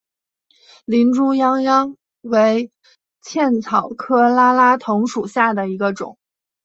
[0.85, 2.71] 林猪殃殃为
[3.21, 6.17] 茜草科拉拉藤属下的一个种。